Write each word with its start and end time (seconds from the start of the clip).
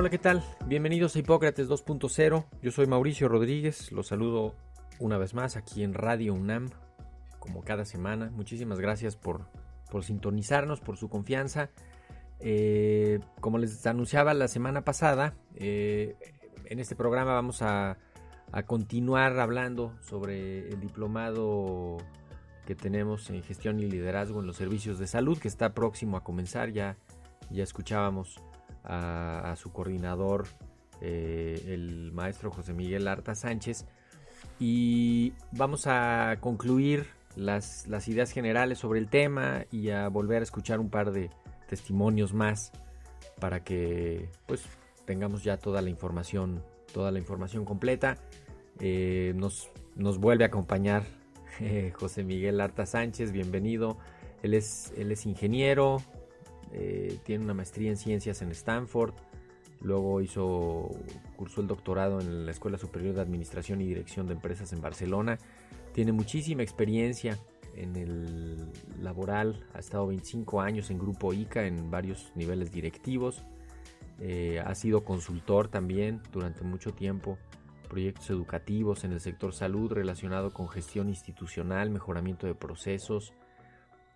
Hola, 0.00 0.10
¿qué 0.10 0.18
tal? 0.18 0.44
Bienvenidos 0.64 1.16
a 1.16 1.18
Hipócrates 1.18 1.68
2.0. 1.68 2.44
Yo 2.62 2.70
soy 2.70 2.86
Mauricio 2.86 3.26
Rodríguez, 3.26 3.90
los 3.90 4.06
saludo 4.06 4.54
una 5.00 5.18
vez 5.18 5.34
más 5.34 5.56
aquí 5.56 5.82
en 5.82 5.92
Radio 5.92 6.34
UNAM, 6.34 6.70
como 7.40 7.64
cada 7.64 7.84
semana. 7.84 8.30
Muchísimas 8.30 8.78
gracias 8.78 9.16
por, 9.16 9.48
por 9.90 10.04
sintonizarnos, 10.04 10.78
por 10.78 10.98
su 10.98 11.08
confianza. 11.08 11.70
Eh, 12.38 13.18
como 13.40 13.58
les 13.58 13.84
anunciaba 13.88 14.34
la 14.34 14.46
semana 14.46 14.84
pasada, 14.84 15.34
eh, 15.56 16.14
en 16.66 16.78
este 16.78 16.94
programa 16.94 17.34
vamos 17.34 17.60
a, 17.62 17.98
a 18.52 18.62
continuar 18.62 19.36
hablando 19.40 19.96
sobre 20.00 20.68
el 20.68 20.78
diplomado 20.78 21.96
que 22.66 22.76
tenemos 22.76 23.30
en 23.30 23.42
gestión 23.42 23.80
y 23.80 23.90
liderazgo 23.90 24.38
en 24.38 24.46
los 24.46 24.58
servicios 24.58 25.00
de 25.00 25.08
salud, 25.08 25.40
que 25.40 25.48
está 25.48 25.74
próximo 25.74 26.16
a 26.16 26.22
comenzar. 26.22 26.70
Ya, 26.70 26.96
ya 27.50 27.64
escuchábamos 27.64 28.40
a, 28.88 29.54
su 29.56 29.72
coordinador, 29.72 30.46
eh, 31.00 31.62
el 31.68 32.10
maestro 32.12 32.50
José 32.50 32.72
Miguel 32.72 33.06
Arta 33.06 33.34
Sánchez. 33.34 33.86
Y 34.58 35.34
vamos 35.52 35.86
a 35.86 36.38
concluir 36.40 37.06
las, 37.36 37.86
las, 37.86 38.08
ideas 38.08 38.32
generales 38.32 38.78
sobre 38.78 38.98
el 38.98 39.08
tema 39.08 39.64
y 39.70 39.90
a 39.90 40.08
volver 40.08 40.40
a 40.40 40.44
escuchar 40.44 40.80
un 40.80 40.90
par 40.90 41.12
de 41.12 41.30
testimonios 41.68 42.32
más 42.32 42.72
para 43.38 43.62
que 43.62 44.30
pues 44.46 44.64
tengamos 45.04 45.44
ya 45.44 45.56
toda 45.56 45.80
la 45.80 45.90
información, 45.90 46.62
toda 46.92 47.10
la 47.10 47.18
información 47.18 47.64
completa. 47.64 48.18
Eh, 48.80 49.32
nos, 49.36 49.70
nos, 49.96 50.18
vuelve 50.18 50.44
a 50.44 50.48
acompañar 50.48 51.04
eh, 51.60 51.92
José 51.94 52.24
Miguel 52.24 52.60
Arta 52.60 52.86
Sánchez, 52.86 53.32
bienvenido. 53.32 53.98
Él 54.42 54.54
es, 54.54 54.92
él 54.96 55.10
es 55.10 55.26
ingeniero, 55.26 56.02
eh, 56.72 57.18
tiene 57.24 57.44
una 57.44 57.54
maestría 57.54 57.90
en 57.90 57.96
ciencias 57.96 58.42
en 58.42 58.50
Stanford, 58.50 59.14
luego 59.80 60.20
hizo, 60.20 60.90
cursó 61.36 61.60
el 61.60 61.66
doctorado 61.66 62.20
en 62.20 62.46
la 62.46 62.52
Escuela 62.52 62.78
Superior 62.78 63.14
de 63.14 63.20
Administración 63.20 63.80
y 63.80 63.86
Dirección 63.86 64.26
de 64.26 64.34
Empresas 64.34 64.72
en 64.72 64.80
Barcelona, 64.80 65.38
tiene 65.92 66.12
muchísima 66.12 66.62
experiencia 66.62 67.38
en 67.74 67.96
el 67.96 68.72
laboral, 69.00 69.64
ha 69.74 69.78
estado 69.78 70.08
25 70.08 70.60
años 70.60 70.90
en 70.90 70.98
Grupo 70.98 71.32
ICA 71.32 71.66
en 71.66 71.90
varios 71.90 72.32
niveles 72.34 72.72
directivos, 72.72 73.44
eh, 74.20 74.60
ha 74.64 74.74
sido 74.74 75.04
consultor 75.04 75.68
también 75.68 76.20
durante 76.32 76.62
mucho 76.64 76.92
tiempo, 76.92 77.38
proyectos 77.88 78.30
educativos 78.30 79.04
en 79.04 79.12
el 79.12 79.20
sector 79.20 79.54
salud 79.54 79.92
relacionado 79.92 80.52
con 80.52 80.68
gestión 80.68 81.08
institucional, 81.08 81.90
mejoramiento 81.90 82.46
de 82.46 82.54
procesos, 82.54 83.32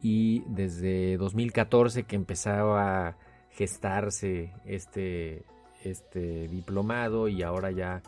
y 0.02 0.40
desde 0.48 1.16
2014 1.16 2.02
que 2.02 2.16
empezaba 2.16 3.08
a 3.08 3.16
gestarse 3.50 4.52
este, 4.64 5.44
este 5.84 6.48
diplomado 6.48 7.28
y 7.28 7.42
ahora 7.42 7.70
ya 7.70 8.02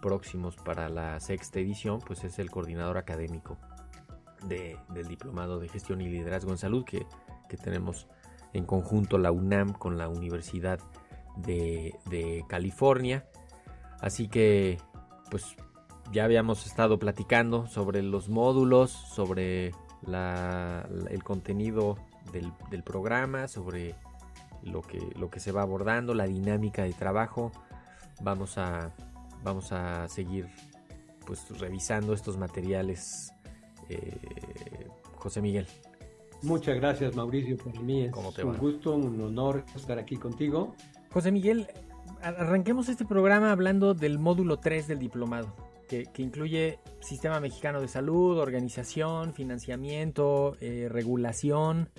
próximos 0.00 0.56
para 0.56 0.88
la 0.88 1.20
sexta 1.20 1.60
edición, 1.60 2.00
pues 2.04 2.24
es 2.24 2.38
el 2.38 2.50
coordinador 2.50 2.96
académico 2.96 3.58
de, 4.46 4.78
del 4.94 5.08
diplomado 5.08 5.58
de 5.58 5.68
gestión 5.68 6.00
y 6.00 6.08
liderazgo 6.08 6.50
en 6.50 6.58
salud 6.58 6.84
que, 6.84 7.06
que, 7.48 7.56
tenemos 7.56 8.06
en 8.52 8.64
conjunto 8.64 9.18
la 9.18 9.30
UNAM 9.30 9.72
con 9.72 9.98
la 9.98 10.08
Universidad 10.08 10.80
de, 11.36 11.94
de 12.08 12.44
California. 12.48 13.26
Así 14.00 14.28
que 14.28 14.78
pues 15.30 15.56
ya 16.12 16.24
habíamos 16.24 16.66
estado 16.66 16.98
platicando 16.98 17.66
sobre 17.66 18.02
los 18.02 18.28
módulos, 18.28 18.90
sobre 18.90 19.72
la, 20.02 20.88
el 21.10 21.22
contenido 21.22 21.96
del, 22.32 22.52
del, 22.70 22.82
programa, 22.82 23.48
sobre 23.48 23.94
lo 24.62 24.82
que, 24.82 25.00
lo 25.18 25.30
que 25.30 25.40
se 25.40 25.52
va 25.52 25.62
abordando, 25.62 26.14
la 26.14 26.26
dinámica 26.26 26.84
de 26.84 26.92
trabajo. 26.92 27.52
Vamos 28.22 28.58
a, 28.58 28.92
vamos 29.42 29.72
a 29.72 30.08
seguir 30.08 30.48
pues 31.26 31.58
revisando 31.58 32.14
estos 32.14 32.36
materiales. 32.36 33.32
Eh, 33.88 34.88
José 35.16 35.40
Miguel. 35.40 35.66
Muchas 36.42 36.76
gracias 36.76 37.16
Mauricio, 37.16 37.56
para 37.56 37.80
mí 37.80 38.04
es 38.04 38.14
un 38.14 38.56
gusto, 38.58 38.94
un 38.94 39.20
honor 39.20 39.64
estar 39.74 39.98
aquí 39.98 40.16
contigo. 40.16 40.74
José 41.12 41.32
Miguel, 41.32 41.66
arranquemos 42.22 42.88
este 42.88 43.04
programa 43.04 43.50
hablando 43.50 43.94
del 43.94 44.20
módulo 44.20 44.58
3 44.58 44.86
del 44.86 45.00
diplomado 45.00 45.52
que, 45.88 46.08
incluye 46.18 46.78
Sistema 47.00 47.40
Mexicano 47.40 47.80
de 47.80 47.88
Salud, 47.88 48.38
organización, 48.38 49.34
financiamiento, 49.34 50.56
eh, 50.60 50.88
regulación, 50.88 51.90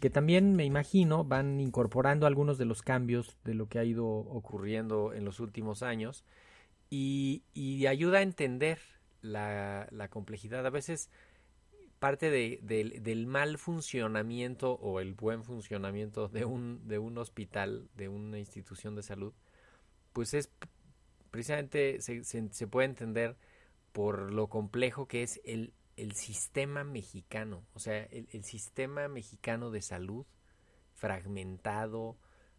que 0.00 0.08
también 0.08 0.54
me 0.54 0.64
imagino 0.64 1.24
van 1.24 1.60
incorporando 1.60 2.26
algunos 2.26 2.56
de 2.58 2.64
los 2.64 2.82
cambios 2.82 3.36
de 3.44 3.54
lo 3.54 3.68
que 3.68 3.78
ha 3.78 3.84
ido 3.84 4.06
ocurriendo 4.06 5.12
en 5.12 5.24
los 5.24 5.40
últimos 5.40 5.82
años 5.82 6.24
y, 6.90 7.42
ayuda 7.86 8.18
a 8.18 8.22
entender 8.22 8.78
la, 9.20 10.08
complejidad. 10.10 10.64
A 10.64 10.70
veces 10.70 11.10
parte 11.98 12.30
de, 12.30 12.60
del 12.62 13.26
mal 13.26 13.58
funcionamiento 13.58 14.74
o 14.74 15.00
el 15.00 15.14
buen 15.14 15.42
funcionamiento 15.42 16.28
de 16.28 16.44
un, 16.44 16.86
de 16.86 16.98
un 16.98 17.18
hospital, 17.18 17.88
de 17.96 18.08
una 18.08 18.38
institución 18.38 18.94
de 18.94 19.02
salud, 19.02 19.32
pues 20.12 20.34
es 20.34 20.50
precisamente 21.34 22.00
se, 22.00 22.22
se, 22.22 22.48
se, 22.52 22.66
puede 22.68 22.86
entender 22.86 23.34
por 23.90 24.32
lo 24.32 24.46
complejo 24.46 25.08
que 25.08 25.24
es 25.24 25.40
el, 25.44 25.72
el 25.96 26.12
sistema 26.12 26.84
mexicano, 26.84 27.66
o 27.74 27.80
sea, 27.80 28.04
el, 28.04 28.28
el, 28.30 28.44
sistema 28.44 29.08
mexicano 29.08 29.72
de 29.72 29.82
salud 29.82 30.26
fragmentado, 30.92 32.16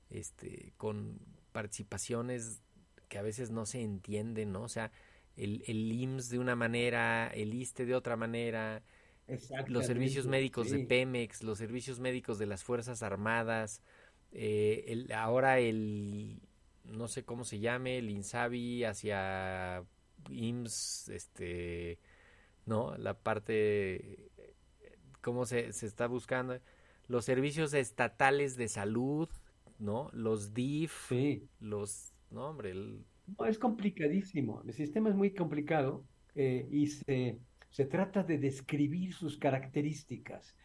este, 0.10 0.74
con 0.76 1.22
participaciones 1.54 2.60
que 3.08 3.18
a 3.18 3.22
veces 3.22 3.50
no 3.50 3.66
se 3.66 3.82
entienden, 3.82 4.52
¿no? 4.52 4.64
O 4.64 4.70
sea, 4.70 4.92
el, 5.38 5.64
el 5.68 5.90
IMSS 5.94 6.32
de 6.32 6.40
una 6.40 6.58
manera, 6.58 7.30
el 7.30 7.54
ISTE 7.54 7.86
de 7.86 7.96
otra 7.96 8.18
manera, 8.18 8.84
los 9.68 9.86
servicios 9.86 10.28
médicos 10.28 10.68
sí. 10.68 10.80
de 10.80 10.86
Pemex, 10.86 11.44
los 11.44 11.60
servicios 11.60 12.02
médicos 12.02 12.40
de 12.40 12.48
las 12.48 12.66
Fuerzas 12.66 13.04
Armadas, 13.04 13.82
eh, 14.34 14.84
el, 14.90 15.14
ahora 15.14 15.60
el 15.60 16.42
no 16.88 17.08
sé 17.08 17.24
cómo 17.24 17.44
se 17.44 17.60
llame, 17.60 17.98
el 17.98 18.10
INSABI 18.10 18.84
hacia 18.84 19.84
IMSS, 20.30 21.10
este, 21.10 22.00
¿no? 22.66 22.98
La 22.98 23.14
parte, 23.14 24.30
cómo 25.22 25.46
se, 25.46 25.74
se 25.74 25.86
está 25.86 26.08
buscando, 26.08 26.60
los 27.08 27.26
servicios 27.26 27.74
estatales 27.74 28.58
de 28.58 28.68
salud, 28.68 29.30
¿no? 29.80 30.10
Los 30.14 30.54
DIF, 30.54 31.10
sí. 31.10 31.48
los, 31.60 32.14
no, 32.32 32.50
hombre. 32.50 32.72
El... 32.72 33.06
No, 33.38 33.46
es 33.46 33.58
complicadísimo, 33.58 34.62
el 34.66 34.74
sistema 34.74 35.10
es 35.10 35.16
muy 35.16 35.34
complicado 35.34 36.06
eh, 36.36 36.68
y 36.72 36.88
se, 36.88 37.40
se 37.70 37.86
trata 37.86 38.24
de 38.24 38.38
describir 38.38 39.14
sus 39.14 39.38
características. 39.38 40.56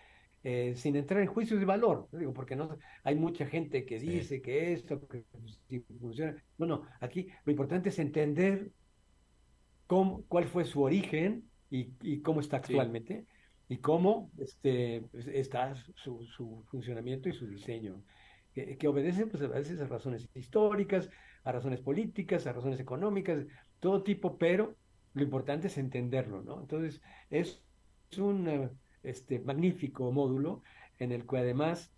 Eh, 0.42 0.72
sin 0.75 0.96
entrar 0.96 1.20
en 1.20 1.26
juicios 1.26 1.60
de 1.60 1.66
valor, 1.66 2.08
digo, 2.12 2.32
porque 2.32 2.56
no 2.56 2.78
hay 3.04 3.14
mucha 3.14 3.44
gente 3.44 3.84
que 3.84 3.98
dice 3.98 4.37
sí. 4.37 4.40
que 4.40 4.72
esto 4.72 5.06
que 5.06 5.25
si 5.69 5.81
funciona. 5.81 6.34
No, 6.56 6.64
no, 6.64 6.82
aquí 7.00 7.28
lo 7.44 7.52
importante 7.52 7.90
es 7.90 7.98
entender 7.98 8.70
cómo, 9.87 10.25
cuál 10.28 10.46
fue 10.46 10.64
su 10.64 10.81
origen 10.82 11.44
y, 11.69 11.90
y 12.00 12.22
cómo 12.22 12.40
está 12.40 12.56
actualmente 12.56 13.26
sí. 13.69 13.75
y 13.75 13.76
cómo 13.78 14.31
este, 14.38 15.04
está 15.12 15.75
su, 15.96 16.25
su, 16.25 16.64
funcionamiento 16.70 17.28
y 17.28 17.34
su 17.34 17.46
diseño, 17.46 18.02
que, 18.54 18.78
que 18.78 18.88
obedece 18.88 19.26
pues, 19.26 19.43
a 19.43 19.48
veces 19.48 19.78
a 19.78 19.88
razones 19.88 20.26
históricas, 20.32 21.10
a 21.44 21.52
razones 21.52 21.82
políticas, 21.82 22.46
a 22.46 22.54
razones 22.54 22.81
económicas, 22.81 23.44
todo 23.78 24.02
tipo, 24.02 24.38
pero 24.38 24.75
lo 25.12 25.22
importante 25.22 25.66
es 25.66 25.76
entenderlo, 25.76 26.43
¿no? 26.43 26.60
Entonces, 26.60 27.02
es 27.28 27.62
un 28.16 28.48
eh, 28.48 28.70
este, 29.02 29.38
magnífico 29.38 30.11
módulo 30.12 30.62
en 30.99 31.12
el 31.12 31.26
que 31.26 31.38
además 31.38 31.93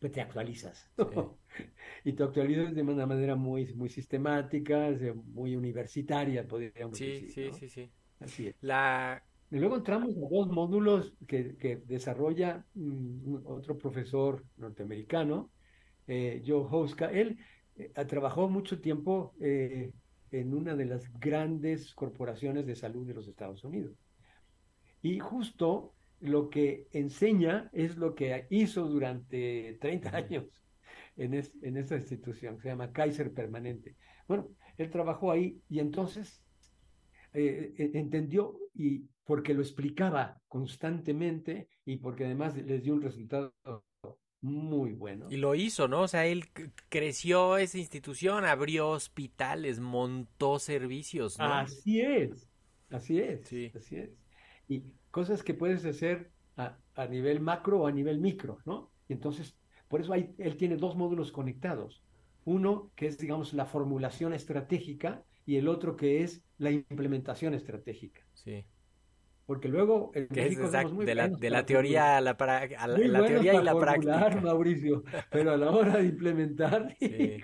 pues, 0.00 0.12
te 0.12 0.20
actualizas. 0.20 0.90
y 2.04 2.12
te 2.12 2.22
actualizas 2.22 2.74
de 2.74 2.82
una 2.82 3.06
manera 3.06 3.34
muy, 3.36 3.74
muy 3.74 3.88
sistemática, 3.88 4.90
muy 5.32 5.56
universitaria, 5.56 6.46
podríamos 6.46 6.96
sí, 6.96 7.06
decir. 7.06 7.30
Sí, 7.30 7.46
¿no? 7.46 7.52
sí, 7.54 7.68
sí. 7.68 7.90
Así 8.20 8.46
es. 8.48 8.56
La... 8.60 9.22
Y 9.50 9.58
luego 9.58 9.76
entramos 9.76 10.10
a 10.16 10.20
dos 10.28 10.48
módulos 10.48 11.14
que, 11.26 11.56
que 11.56 11.76
desarrolla 11.76 12.64
mm, 12.74 13.46
otro 13.46 13.78
profesor 13.78 14.44
norteamericano, 14.56 15.50
eh, 16.06 16.42
Joe 16.44 16.66
Hoska. 16.68 17.10
Él 17.12 17.38
eh, 17.76 17.92
trabajó 18.06 18.48
mucho 18.48 18.80
tiempo 18.80 19.34
eh, 19.40 19.92
en 20.30 20.54
una 20.54 20.74
de 20.74 20.86
las 20.86 21.12
grandes 21.18 21.94
corporaciones 21.94 22.66
de 22.66 22.74
salud 22.74 23.06
de 23.06 23.14
los 23.14 23.28
Estados 23.28 23.62
Unidos. 23.64 23.96
Y 25.02 25.18
justo 25.18 25.94
lo 26.20 26.48
que 26.50 26.88
enseña 26.92 27.70
es 27.72 27.96
lo 27.96 28.14
que 28.14 28.46
hizo 28.50 28.86
durante 28.88 29.76
30 29.80 30.16
años 30.16 30.46
en, 31.16 31.34
es, 31.34 31.52
en 31.62 31.76
esta 31.76 31.96
institución, 31.96 32.58
se 32.58 32.68
llama 32.68 32.92
Kaiser 32.92 33.32
Permanente. 33.32 33.96
Bueno, 34.28 34.48
él 34.76 34.90
trabajó 34.90 35.30
ahí 35.30 35.60
y 35.68 35.80
entonces 35.80 36.42
eh, 37.32 37.90
entendió 37.94 38.58
y 38.74 39.08
porque 39.24 39.54
lo 39.54 39.62
explicaba 39.62 40.40
constantemente 40.48 41.68
y 41.84 41.96
porque 41.96 42.24
además 42.24 42.56
les 42.56 42.82
dio 42.82 42.94
un 42.94 43.02
resultado 43.02 43.54
muy 44.40 44.92
bueno. 44.92 45.26
Y 45.30 45.36
lo 45.36 45.54
hizo, 45.54 45.88
¿no? 45.88 46.02
O 46.02 46.08
sea, 46.08 46.26
él 46.26 46.44
creció 46.88 47.56
esa 47.56 47.78
institución, 47.78 48.44
abrió 48.44 48.90
hospitales, 48.90 49.80
montó 49.80 50.58
servicios, 50.58 51.38
¿no? 51.38 51.52
Así 51.52 52.00
es, 52.00 52.48
así 52.90 53.18
es, 53.18 53.48
Sí. 53.48 53.72
así 53.74 53.96
es. 53.96 54.10
Y 54.68 54.82
cosas 55.18 55.42
que 55.42 55.54
puedes 55.54 55.84
hacer 55.92 56.16
a, 56.56 56.66
a 56.94 57.06
nivel 57.06 57.38
macro 57.40 57.74
o 57.80 57.86
a 57.86 57.92
nivel 58.00 58.18
micro, 58.20 58.58
¿no? 58.66 58.76
Y 59.08 59.12
entonces, 59.14 59.46
por 59.88 60.00
eso 60.00 60.12
hay, 60.12 60.22
él 60.38 60.56
tiene 60.56 60.76
dos 60.76 60.94
módulos 60.96 61.32
conectados. 61.32 62.04
Uno 62.44 62.92
que 62.96 63.06
es, 63.10 63.16
digamos, 63.18 63.52
la 63.54 63.66
formulación 63.66 64.32
estratégica 64.32 65.10
y 65.46 65.56
el 65.56 65.66
otro 65.68 65.96
que 65.96 66.22
es 66.22 66.30
la 66.58 66.70
implementación 66.70 67.54
estratégica. 67.54 68.20
Sí. 68.34 68.56
Porque 69.46 69.68
luego 69.68 70.10
Que 70.10 70.26
es 70.46 70.58
exact- 70.58 70.92
muy 70.92 71.06
de 71.06 71.14
la, 71.14 71.22
buenos 71.24 71.40
de 71.40 71.48
para 71.48 71.60
la 71.60 71.66
teoría 71.66 72.16
a 72.16 72.20
la, 72.20 72.36
pra- 72.36 72.74
a 72.76 72.86
la, 72.88 72.98
la 72.98 73.24
teoría 73.24 73.52
y 73.52 73.56
para 73.56 73.64
la 73.74 73.78
práctica. 73.78 74.40
Mauricio, 74.42 75.02
pero 75.30 75.52
a 75.52 75.56
la 75.56 75.70
hora 75.70 75.96
de 75.98 76.04
implementar, 76.14 76.96
Sí. 77.00 77.38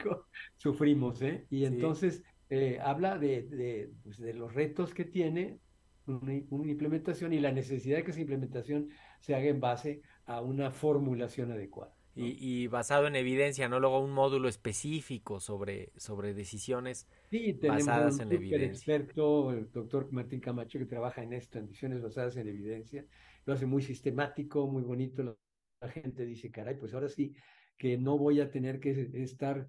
sufrimos, 0.57 1.23
¿eh? 1.23 1.47
Y 1.51 1.61
Sí. 1.61 1.65
entonces 1.67 2.23
eh, 2.51 2.79
habla 2.83 3.19
de, 3.19 3.43
de, 3.43 3.91
pues, 4.03 4.19
de 4.19 4.35
los 4.35 4.53
retos 4.53 4.93
que 4.95 5.05
tiene 5.05 5.61
una, 6.07 6.41
una 6.51 6.71
implementación 6.71 7.33
y 7.33 7.41
la 7.41 7.53
necesidad 7.53 7.99
de 7.99 8.05
que 8.05 8.11
esa 8.11 8.21
implementación 8.21 8.89
se 9.21 9.35
haga 9.35 9.47
en 9.47 9.61
base 9.61 10.03
a 10.27 10.41
una 10.41 10.71
formulación 10.71 11.53
adecuada. 11.53 11.95
¿no? 12.15 12.27
Y, 12.27 12.37
y 12.39 12.67
basado 12.67 13.07
en 13.07 13.17
evidencia, 13.17 13.69
¿no? 13.69 13.81
Luego 13.81 14.01
un 14.01 14.13
módulo 14.13 14.49
específico 14.49 15.41
sobre, 15.41 15.93
sobre 15.97 16.35
decisiones. 16.35 17.09
Sí, 17.31 17.55
tenemos 17.55 17.87
basadas 17.87 18.17
un 18.17 18.23
en 18.23 18.33
evidencia. 18.33 18.69
experto, 18.69 19.51
el 19.53 19.71
doctor 19.71 20.13
Martín 20.13 20.41
Camacho, 20.41 20.79
que 20.79 20.87
trabaja 20.87 21.23
en 21.23 21.33
esto, 21.33 21.59
en 21.59 21.67
decisiones 21.67 22.03
basadas 22.03 22.37
en 22.37 22.49
evidencia. 22.49 23.07
Lo 23.47 23.55
hace 23.55 23.67
muy 23.67 23.83
sistemático, 23.83 24.67
muy 24.67 24.83
bonito. 24.83 25.23
La, 25.23 25.89
gente 25.89 26.25
dice, 26.25 26.51
caray, 26.51 26.77
pues 26.77 26.95
ahora 26.95 27.09
sí 27.09 27.35
que 27.77 27.99
no 27.99 28.17
voy 28.17 28.41
a 28.41 28.51
tener 28.51 28.79
que 28.79 29.11
estar 29.15 29.67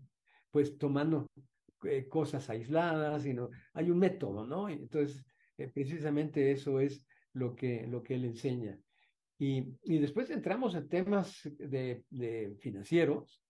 pues 0.51 0.77
tomando 0.77 1.25
eh, 1.85 2.07
cosas 2.07 2.47
aisladas, 2.51 3.24
sino 3.24 3.50
hay 3.74 3.89
un 3.89 3.97
método, 3.97 4.45
¿no? 4.45 4.69
Entonces, 4.69 5.25
eh, 5.58 5.70
precisamente 5.74 6.52
eso 6.52 6.80
es 6.80 7.06
lo 7.34 7.56
que, 7.56 7.86
lo 7.88 8.04
que 8.04 8.16
él 8.16 8.26
enseña. 8.26 8.78
Y, 9.38 9.66
y 9.84 9.98
después 10.00 10.30
entramos 10.30 10.76
a 10.76 10.86
temas 10.86 11.42
de, 11.58 12.04
financieros, 12.60 13.44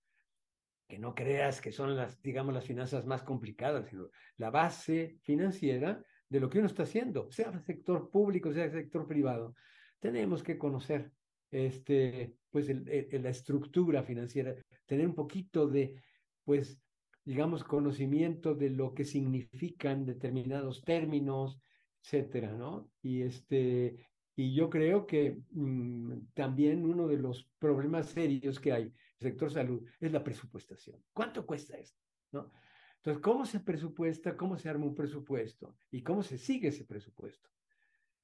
que 0.87 0.97
no 0.97 1.13
creas 1.13 1.61
que 1.61 1.71
son 1.71 1.95
las, 1.95 2.21
digamos, 2.21 2.53
las 2.53 2.65
finanzas 2.65 3.05
más 3.05 3.23
complicadas, 3.23 3.89
sino 3.89 4.09
la 4.37 4.49
base 4.49 5.17
financiera 5.21 6.03
de 6.29 6.39
lo 6.39 6.49
que 6.49 6.59
uno 6.59 6.67
está 6.67 6.83
haciendo, 6.83 7.31
sea 7.31 7.51
el 7.51 7.63
sector 7.63 8.09
público, 8.09 8.51
sea 8.51 8.65
el 8.65 8.71
sector 8.71 9.07
privado. 9.07 9.55
Tenemos 9.99 10.43
que 10.43 10.57
conocer 10.57 11.11
este, 11.51 12.35
pues 12.49 12.67
la 12.69 13.29
estructura 13.29 14.03
financiera, 14.03 14.55
tener 14.85 15.07
un 15.07 15.15
poquito 15.15 15.67
de, 15.67 16.01
pues, 16.43 16.81
digamos, 17.23 17.63
conocimiento 17.63 18.55
de 18.55 18.71
lo 18.71 18.93
que 18.93 19.05
significan 19.05 20.05
determinados 20.05 20.83
términos, 20.83 21.59
etcétera, 22.03 22.51
¿no? 22.53 22.91
Y 23.01 23.21
este, 23.23 23.97
y 24.35 24.53
yo 24.53 24.69
creo 24.69 25.07
que 25.07 25.39
mm, 25.51 26.27
también 26.33 26.85
uno 26.85 27.07
de 27.07 27.17
los 27.17 27.49
problemas 27.59 28.07
serios 28.09 28.59
que 28.59 28.71
hay 28.73 28.83
en 28.83 28.93
el 29.19 29.31
sector 29.31 29.51
salud 29.51 29.83
es 29.99 30.11
la 30.11 30.23
presupuestación. 30.23 31.01
¿Cuánto 31.13 31.45
cuesta 31.45 31.77
esto? 31.77 32.01
¿No? 32.31 32.51
Entonces, 32.97 33.21
¿cómo 33.21 33.45
se 33.45 33.59
presupuesta? 33.59 34.35
¿Cómo 34.37 34.57
se 34.57 34.69
arma 34.69 34.85
un 34.85 34.95
presupuesto? 34.95 35.75
¿Y 35.91 36.01
cómo 36.03 36.23
se 36.23 36.37
sigue 36.37 36.69
ese 36.69 36.85
presupuesto? 36.85 37.49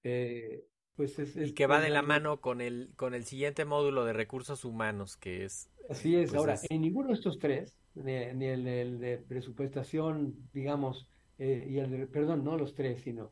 Eh, 0.03 0.65
pues 0.95 1.19
es, 1.19 1.35
Y 1.35 1.41
es- 1.41 1.53
que 1.53 1.67
va 1.67 1.79
de 1.81 1.89
la 1.89 2.01
mano 2.01 2.41
con 2.41 2.61
el, 2.61 2.91
con 2.95 3.13
el 3.13 3.25
siguiente 3.25 3.65
módulo 3.65 4.05
de 4.05 4.13
recursos 4.13 4.65
humanos, 4.65 5.17
que 5.17 5.45
es... 5.45 5.69
Así 5.89 6.15
es. 6.15 6.29
pues 6.29 6.39
Ahora, 6.39 6.53
es- 6.55 6.67
en 6.69 6.81
ninguno 6.81 7.07
de 7.09 7.13
estos 7.15 7.39
tres, 7.39 7.77
ni, 7.95 8.13
ni 8.35 8.45
el, 8.45 8.67
el 8.67 8.99
de 8.99 9.17
presupuestación, 9.17 10.35
digamos, 10.53 11.09
eh, 11.37 11.67
y 11.69 11.79
el 11.79 11.89
de, 11.91 12.07
perdón, 12.07 12.43
no 12.43 12.57
los 12.57 12.75
tres, 12.75 13.01
sino 13.01 13.31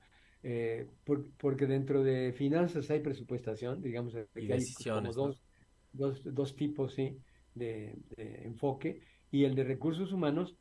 eh, 0.50 0.88
por- 1.04 1.30
porque 1.36 1.66
dentro 1.68 2.04
de 2.04 2.32
finanzas 2.32 2.90
hay 2.90 3.02
presupuestación, 3.02 3.82
digamos, 3.82 4.14
que 4.14 4.54
hay 4.54 4.72
como 4.74 5.02
decisiones, 5.02 5.16
¿no? 5.18 5.28
dos, 5.28 5.44
dos, 5.92 6.22
dos 6.24 6.56
tipos, 6.56 6.94
sí, 6.94 7.18
de, 7.54 7.96
de 8.16 8.44
enfoque, 8.46 9.02
y 9.30 9.44
el 9.44 9.56
de 9.56 9.66
recursos 9.66 10.14
humanos, 10.14 10.58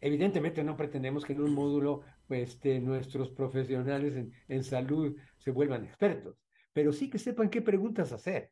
evidentemente 0.00 0.62
no 0.62 0.76
pretendemos 0.76 1.24
que 1.24 1.32
en 1.32 1.40
un 1.40 1.54
módulo, 1.54 2.02
pues, 2.26 2.50
este, 2.50 2.78
nuestros 2.80 3.30
profesionales 3.30 4.16
en, 4.16 4.32
en 4.48 4.64
salud 4.64 5.16
se 5.38 5.50
vuelvan 5.50 5.84
expertos, 5.86 6.36
pero 6.74 6.92
sí 6.92 7.08
que 7.08 7.18
sepan 7.18 7.48
qué 7.48 7.62
preguntas 7.62 8.12
hacer 8.12 8.50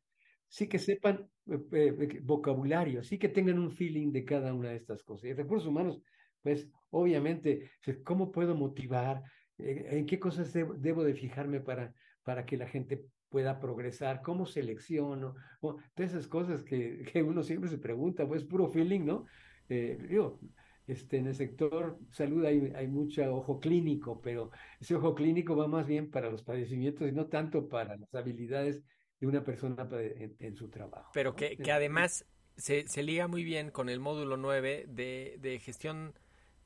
sí 0.48 0.68
que 0.68 0.78
sepan 0.78 1.30
eh, 1.46 1.58
eh, 1.72 2.20
vocabulario, 2.22 3.02
sí 3.02 3.18
que 3.18 3.30
tengan 3.30 3.58
un 3.58 3.70
feeling 3.70 4.12
de 4.12 4.22
cada 4.22 4.52
una 4.52 4.68
de 4.68 4.76
estas 4.76 5.02
cosas. 5.02 5.30
Y 5.30 5.32
recursos 5.32 5.66
humanos, 5.66 5.98
pues 6.42 6.68
obviamente, 6.90 7.70
¿cómo 8.04 8.30
puedo 8.30 8.54
motivar? 8.54 9.22
Eh, 9.58 9.86
¿En 9.90 10.06
qué 10.06 10.18
cosas 10.18 10.52
debo, 10.52 10.74
debo 10.74 11.04
de 11.04 11.14
fijarme 11.14 11.60
para, 11.60 11.94
para 12.22 12.44
que 12.44 12.56
la 12.56 12.68
gente 12.68 13.04
pueda 13.28 13.58
progresar? 13.58 14.22
¿Cómo 14.22 14.46
selecciono? 14.46 15.34
Todas 15.60 16.12
esas 16.12 16.26
cosas 16.26 16.62
que, 16.62 17.02
que 17.12 17.22
uno 17.22 17.42
siempre 17.42 17.70
se 17.70 17.78
pregunta, 17.78 18.26
pues 18.26 18.44
puro 18.44 18.68
feeling, 18.68 19.04
¿no? 19.04 19.26
Eh, 19.68 19.98
digo, 20.08 20.40
este, 20.86 21.18
en 21.18 21.28
el 21.28 21.34
sector 21.34 21.98
salud 22.10 22.44
hay, 22.44 22.72
hay 22.74 22.88
mucho 22.88 23.22
ojo 23.34 23.60
clínico, 23.60 24.20
pero 24.20 24.50
ese 24.80 24.94
ojo 24.94 25.14
clínico 25.14 25.56
va 25.56 25.68
más 25.68 25.86
bien 25.86 26.10
para 26.10 26.30
los 26.30 26.42
padecimientos 26.42 27.08
y 27.08 27.12
no 27.12 27.26
tanto 27.26 27.68
para 27.68 27.96
las 27.96 28.14
habilidades 28.14 28.82
de 29.20 29.26
una 29.26 29.44
persona 29.44 29.88
en, 29.92 30.34
en 30.38 30.56
su 30.56 30.68
trabajo. 30.68 31.10
Pero 31.14 31.30
¿no? 31.30 31.36
que, 31.36 31.56
que 31.56 31.72
además 31.72 32.26
se, 32.56 32.86
se 32.88 33.02
liga 33.02 33.28
muy 33.28 33.44
bien 33.44 33.70
con 33.70 33.88
el 33.88 34.00
módulo 34.00 34.36
9 34.36 34.86
de, 34.88 35.36
de 35.40 35.58
gestión, 35.60 36.14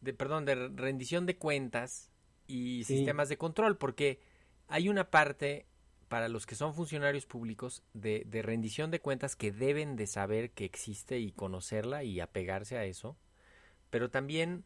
de, 0.00 0.14
perdón, 0.14 0.46
de 0.46 0.68
rendición 0.68 1.26
de 1.26 1.37
cuentas 1.37 2.10
y 2.46 2.84
Sí. 2.84 2.96
sistemas 2.96 3.28
de 3.28 3.36
control, 3.38 3.76
porque 3.76 4.20
hay 4.68 4.88
una 4.88 5.10
parte 5.10 5.66
para 6.08 6.28
los 6.28 6.46
que 6.46 6.54
son 6.54 6.72
funcionarios 6.74 7.26
públicos 7.26 7.82
de, 7.92 8.22
de 8.26 8.42
rendición 8.42 8.90
de 8.90 9.00
cuentas 9.00 9.34
que 9.36 9.50
deben 9.52 9.96
de 9.96 10.06
saber 10.06 10.50
que 10.52 10.64
existe 10.64 11.18
y 11.18 11.32
conocerla 11.32 12.04
y 12.04 12.20
apegarse 12.20 12.76
a 12.78 12.84
eso, 12.84 13.16
pero 13.90 14.08
también 14.10 14.64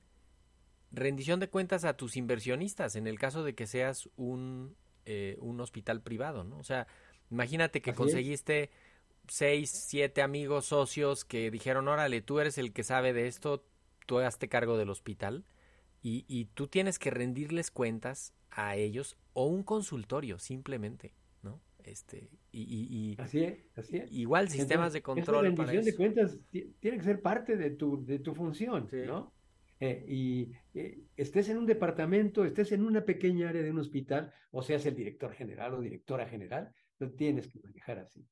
rendición 0.93 1.41
de 1.41 1.49
cuentas 1.49 1.85
a 1.85 1.97
tus 1.97 2.17
inversionistas 2.17 2.97
en 2.97 3.07
el 3.07 3.19
caso 3.19 3.43
de 3.45 3.55
que 3.55 3.67
seas 3.67 4.09
un, 4.17 4.77
eh, 5.07 5.37
un 5.41 5.61
hospital 5.61 6.03
privado, 6.03 6.45
¿no? 6.45 6.59
O 6.59 6.65
sea, 6.65 6.87
imagínate 7.31 7.81
que 7.81 7.91
Así 7.91 7.95
es. 7.95 7.99
conseguiste 7.99 8.71
seis, 9.29 9.71
siete 9.71 10.23
amigos 10.23 10.67
socios 10.67 11.25
que 11.25 11.51
dijeron, 11.51 11.89
órale, 11.89 12.21
tú 12.21 12.41
eres 12.41 12.59
el 12.59 12.73
que 12.73 12.83
sabe 12.83 13.13
de 13.13 13.29
esto, 13.29 13.65
tú 14.07 14.19
hazte 14.19 14.49
cargo 14.49 14.77
del 14.77 14.91
hospital 14.91 15.45
y, 16.03 16.25
y 16.29 16.47
tú 16.47 16.67
tienes 16.69 16.99
que 16.99 17.11
rendirles 17.11 17.71
cuentas 17.71 18.33
a 18.51 18.77
ellos 18.77 19.17
o 19.33 19.47
un 19.47 19.63
consultorio 19.63 20.39
simplemente, 20.39 21.15
¿no? 21.43 21.61
Este, 21.85 22.31
y, 22.53 22.63
y- 22.63 22.89
y 23.13 23.17
Así 23.19 23.45
es, 23.45 23.59
así 23.77 23.97
es. 23.99 24.13
igual 24.13 24.49
sistemas 24.49 24.93
de 24.93 24.99
Entonces, 24.99 25.03
control 25.03 25.47
esa 25.47 25.57
para 25.57 25.73
rendición 25.73 25.85
de 25.85 25.97
cuentas 25.97 26.39
ti- 26.51 26.75
tiene 26.81 26.99
que 26.99 27.05
ser 27.05 27.23
parte 27.23 27.57
de 27.57 27.71
tu, 27.71 28.05
de 28.05 28.19
tu 28.19 28.35
función, 28.35 28.89
Sí. 28.91 28.99
¿no? 29.07 29.33
Eh, 29.83 30.05
y 30.07 30.53
eh, 30.75 30.99
estés 31.17 31.49
en 31.49 31.57
un 31.57 31.65
departamento, 31.67 32.45
estés 32.45 32.73
en 32.73 32.85
una 32.85 33.03
pequeña 33.07 33.49
área 33.49 33.63
de 33.63 33.71
un 33.71 33.79
hospital, 33.79 34.31
o 34.51 34.63
seas 34.63 34.85
el 34.85 34.95
director 34.95 35.33
general 35.33 35.73
o 35.75 35.81
directora 35.81 36.27
general, 36.29 36.71
lo 36.99 37.13
tienes 37.13 37.49
que 37.49 37.61
manejar 37.61 37.99
así. 38.01 38.27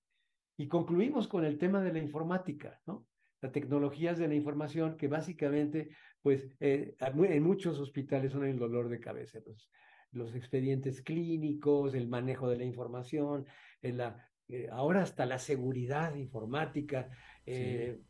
Y 0.58 0.68
concluimos 0.68 1.26
con 1.26 1.44
el 1.46 1.56
tema 1.56 1.80
de 1.82 1.92
la 1.94 2.00
informática, 2.00 2.82
¿no? 2.86 3.06
Las 3.40 3.52
tecnologías 3.52 4.18
de 4.18 4.28
la 4.28 4.34
información 4.34 4.96
que 4.98 5.08
básicamente, 5.08 5.88
pues, 6.22 6.48
eh, 6.60 6.96
en 7.00 7.42
muchos 7.42 7.78
hospitales 7.78 8.32
son 8.32 8.44
el 8.44 8.58
dolor 8.58 8.88
de 8.88 9.00
cabeza. 9.00 9.38
Los, 9.46 9.70
los 10.12 10.34
expedientes 10.34 11.02
clínicos, 11.02 11.94
el 11.94 12.08
manejo 12.08 12.48
de 12.48 12.58
la 12.58 12.64
información, 12.64 13.46
la, 13.82 14.28
eh, 14.48 14.68
ahora 14.72 15.02
hasta 15.02 15.26
la 15.26 15.38
seguridad 15.38 16.14
informática. 16.14 17.10
Eh, 17.44 18.00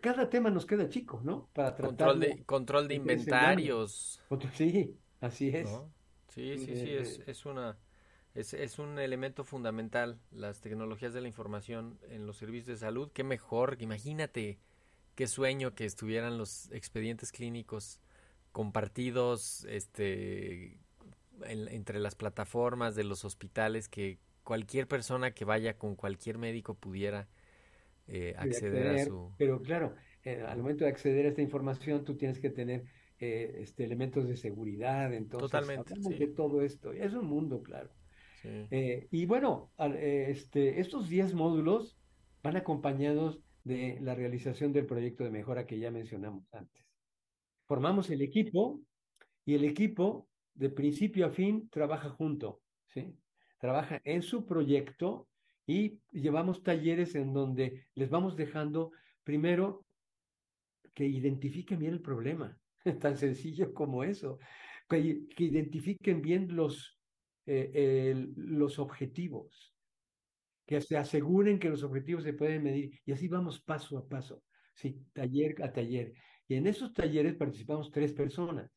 cada 0.00 0.30
tema 0.30 0.50
nos 0.50 0.66
queda 0.66 0.88
chico, 0.88 1.20
¿no? 1.22 1.48
Para 1.52 1.74
tratar 1.74 1.88
control 1.88 2.20
de, 2.20 2.44
control 2.44 2.88
de 2.88 2.94
inventarios. 2.94 4.22
Sí, 4.54 4.96
así 5.20 5.48
es. 5.48 5.68
Sí, 6.28 6.58
sí, 6.58 6.76
sí, 6.76 6.90
es, 6.90 7.20
es 7.26 7.46
una... 7.46 7.78
Es, 8.32 8.54
es, 8.54 8.78
un 8.78 9.00
elemento 9.00 9.42
fundamental 9.42 10.20
las 10.30 10.60
tecnologías 10.60 11.12
de 11.12 11.20
la 11.20 11.26
información 11.26 11.98
en 12.08 12.28
los 12.28 12.36
servicios 12.36 12.68
de 12.68 12.76
salud. 12.76 13.10
Qué 13.12 13.24
mejor, 13.24 13.76
imagínate 13.80 14.60
qué 15.14 15.26
sueño 15.26 15.74
que 15.74 15.84
estuvieran 15.84 16.38
los 16.38 16.70
expedientes 16.72 17.32
clínicos 17.32 18.00
compartidos 18.52 19.64
este, 19.68 20.78
entre 21.46 21.98
las 22.00 22.14
plataformas 22.14 22.94
de 22.94 23.04
los 23.04 23.24
hospitales, 23.24 23.88
que 23.88 24.18
cualquier 24.42 24.88
persona 24.88 25.32
que 25.32 25.44
vaya 25.44 25.78
con 25.78 25.94
cualquier 25.94 26.38
médico 26.38 26.74
pudiera 26.74 27.28
eh, 28.08 28.34
acceder, 28.36 28.86
a 28.88 29.04
su... 29.04 29.32
Pero 29.38 29.62
claro, 29.62 29.94
eh, 30.24 30.42
al 30.46 30.58
momento 30.58 30.84
de 30.84 30.90
acceder 30.90 31.26
a 31.26 31.28
esta 31.28 31.42
información 31.42 32.04
tú 32.04 32.16
tienes 32.16 32.40
que 32.40 32.50
tener 32.50 32.84
eh, 33.20 33.58
este, 33.60 33.84
elementos 33.84 34.26
de 34.26 34.36
seguridad, 34.36 35.12
entonces 35.12 35.50
Totalmente, 35.50 35.94
de 36.18 36.26
todo 36.28 36.62
esto. 36.62 36.92
Es 36.92 37.12
un 37.12 37.26
mundo, 37.26 37.62
claro. 37.62 37.90
y 38.72 39.26
bueno, 39.26 39.70
este, 39.78 40.80
estos 40.80 41.08
10 41.08 41.34
módulos 41.34 41.96
van 42.42 42.56
acompañados 42.56 43.38
de 43.64 43.98
la 44.00 44.14
realización 44.14 44.72
del 44.72 44.86
proyecto 44.86 45.24
de 45.24 45.30
mejora 45.30 45.66
que 45.66 45.78
ya 45.78 45.90
mencionamos 45.90 46.44
antes. 46.52 46.84
Formamos 47.66 48.10
el 48.10 48.22
equipo 48.22 48.80
y 49.44 49.54
el 49.54 49.64
equipo 49.64 50.28
de 50.54 50.70
principio 50.70 51.26
a 51.26 51.30
fin 51.30 51.68
trabaja 51.70 52.10
junto, 52.10 52.60
¿sí? 52.86 53.14
Trabaja 53.58 54.00
en 54.04 54.22
su 54.22 54.46
proyecto 54.46 55.28
y 55.66 56.00
llevamos 56.10 56.62
talleres 56.62 57.14
en 57.14 57.32
donde 57.32 57.86
les 57.94 58.10
vamos 58.10 58.36
dejando 58.36 58.92
primero 59.22 59.84
que 60.94 61.06
identifiquen 61.06 61.78
bien 61.78 61.92
el 61.92 62.00
problema, 62.00 62.58
tan 63.00 63.16
sencillo 63.16 63.72
como 63.72 64.02
eso, 64.02 64.38
que, 64.88 65.26
identifiquen 65.38 66.20
bien 66.20 66.56
los, 66.56 66.98
eh, 67.46 68.26
los 68.34 68.78
objetivos, 68.78 69.74
que 70.70 70.80
se 70.80 70.96
aseguren 70.96 71.58
que 71.58 71.68
los 71.68 71.82
objetivos 71.82 72.22
se 72.22 72.32
pueden 72.32 72.62
medir 72.62 72.96
y 73.04 73.10
así 73.10 73.26
vamos 73.26 73.60
paso 73.60 73.98
a 73.98 74.08
paso, 74.08 74.44
sí, 74.72 75.04
taller 75.12 75.60
a 75.64 75.72
taller. 75.72 76.12
Y 76.46 76.54
en 76.54 76.68
esos 76.68 76.94
talleres 76.94 77.34
participamos 77.34 77.90
tres 77.90 78.12
personas, 78.12 78.70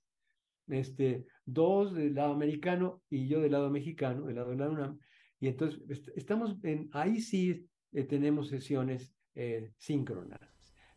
este, 0.70 1.28
dos 1.46 1.94
del 1.94 2.16
lado 2.16 2.34
americano 2.34 3.04
y 3.12 3.28
yo 3.28 3.42
del 3.42 3.52
lado 3.52 3.70
mexicano, 3.70 4.26
del 4.26 4.38
lado 4.38 4.50
de 4.50 4.56
la 4.56 4.70
UNAM. 4.72 5.00
Y 5.40 5.50
entonces 5.50 5.84
estamos 6.16 6.58
en, 6.64 6.90
ahí 6.94 7.22
sí 7.22 7.68
eh, 7.92 8.04
tenemos 8.06 8.48
sesiones 8.48 9.14
eh, 9.36 9.72
síncronas. 9.78 10.40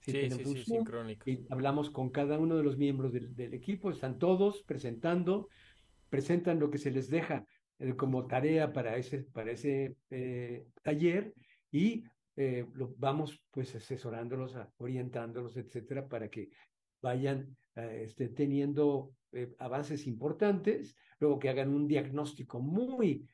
Sí, 0.00 0.30
sí, 0.30 0.44
sí, 0.46 0.64
sincrónico. 0.64 1.28
Y 1.28 1.46
hablamos 1.50 1.90
con 1.90 2.08
cada 2.08 2.38
uno 2.38 2.56
de 2.56 2.62
los 2.62 2.78
miembros 2.78 3.12
del, 3.12 3.36
del, 3.36 3.52
equipo, 3.52 3.90
están 3.90 4.18
todos 4.18 4.62
presentando, 4.62 5.50
presentan 6.08 6.58
lo 6.58 6.70
que 6.70 6.78
se 6.78 6.90
les 6.90 7.10
deja 7.10 7.44
como 7.96 8.26
tarea 8.26 8.72
para 8.72 8.96
ese, 8.96 9.24
para 9.24 9.52
ese 9.52 9.96
eh, 10.10 10.66
taller 10.82 11.34
y 11.70 12.04
eh, 12.36 12.66
vamos 12.96 13.42
pues 13.50 13.74
asesorándolos, 13.74 14.56
orientándolos, 14.78 15.56
etcétera, 15.56 16.08
para 16.08 16.28
que 16.28 16.50
vayan 17.02 17.56
este, 17.74 18.28
teniendo 18.28 19.12
avances 19.58 20.06
importantes, 20.06 20.96
luego 21.20 21.38
que 21.38 21.50
hagan 21.50 21.68
un 21.68 21.86
diagnóstico 21.86 22.58
muy 22.58 23.28